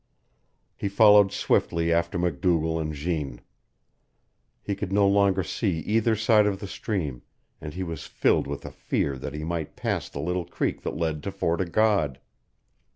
He 0.75 0.89
followed 0.89 1.31
swiftly 1.31 1.93
after 1.93 2.17
MacDougall 2.17 2.79
and 2.79 2.91
Jeanne. 2.91 3.39
He 4.63 4.73
could 4.73 4.91
no 4.91 5.07
longer 5.07 5.43
see 5.43 5.77
either 5.81 6.15
side 6.15 6.47
of 6.47 6.59
the 6.59 6.65
stream, 6.65 7.21
and 7.61 7.75
he 7.75 7.83
was 7.83 8.07
filled 8.07 8.47
with 8.47 8.65
a 8.65 8.71
fear 8.71 9.15
that 9.19 9.35
he 9.35 9.43
might 9.43 9.75
pass 9.75 10.09
the 10.09 10.17
little 10.19 10.45
creek 10.45 10.81
that 10.81 10.97
led 10.97 11.21
to 11.21 11.31
Fort 11.31 11.61
o' 11.61 11.65
God. 11.65 12.19